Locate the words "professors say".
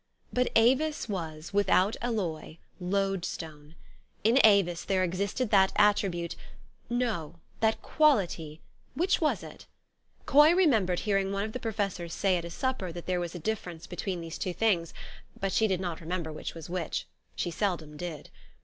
11.59-12.35